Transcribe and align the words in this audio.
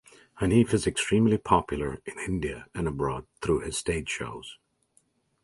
Haneef 0.39 0.73
is 0.73 0.87
extremely 0.87 1.37
popular 1.37 2.01
in 2.07 2.17
India 2.17 2.65
and 2.73 2.87
abroad 2.87 3.27
through 3.39 3.59
his 3.59 3.77
stage 3.77 4.09
shows. 4.09 4.57